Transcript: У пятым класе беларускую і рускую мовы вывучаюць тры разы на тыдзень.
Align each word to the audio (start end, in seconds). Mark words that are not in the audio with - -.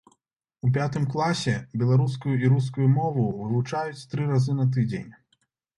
У 0.67 0.69
пятым 0.77 1.03
класе 1.15 1.53
беларускую 1.83 2.35
і 2.43 2.51
рускую 2.55 2.87
мовы 2.97 3.29
вывучаюць 3.45 4.07
тры 4.15 4.23
разы 4.35 4.53
на 4.63 4.71
тыдзень. 4.77 5.11